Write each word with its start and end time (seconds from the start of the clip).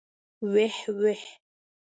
ويح 0.51 0.77
ويح. 0.99 1.23